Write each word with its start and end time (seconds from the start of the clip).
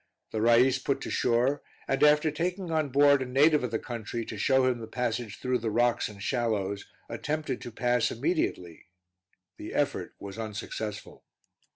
The 0.31 0.41
Rais 0.41 0.79
put 0.79 0.99
to 1.01 1.11
shore, 1.11 1.61
and 1.87 2.01
after 2.01 2.31
taking 2.31 2.71
on 2.71 2.89
board 2.89 3.21
a 3.21 3.25
native 3.27 3.63
of 3.63 3.69
the 3.69 3.77
country 3.77 4.25
to 4.25 4.35
show 4.39 4.65
him 4.65 4.79
the 4.79 4.87
passage 4.87 5.37
through 5.37 5.59
the 5.59 5.69
rocks 5.69 6.09
and 6.09 6.23
shallows, 6.23 6.89
attempted 7.07 7.61
to 7.61 7.71
pass 7.71 8.09
immediately; 8.09 8.87
the 9.57 9.75
effort 9.75 10.15
was 10.19 10.39
unsuccessful. 10.39 11.23